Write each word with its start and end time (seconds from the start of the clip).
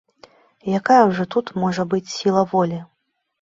Якая 0.79 0.97
ўжо 1.09 1.25
тут 1.35 1.51
можа 1.65 1.85
быць 1.93 2.13
сіла 2.15 2.43
волі. 2.55 2.81